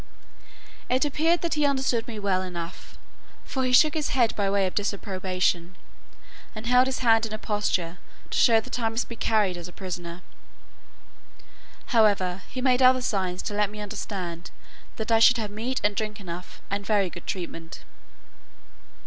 [0.89, 2.97] It appeared that he understood me well enough,
[3.45, 5.75] for he shook his head by way of disapprobation,
[6.55, 7.99] and held his hand in a posture
[8.31, 10.23] to show that I must be carried as a prisoner.
[11.93, 14.49] However, he made other signs to let me understand
[14.95, 17.81] that I should have meat and drink enough, and very good treatment.